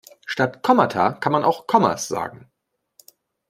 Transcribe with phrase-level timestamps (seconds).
[0.25, 2.49] Statt Kommata kann man auch Kommas sagen.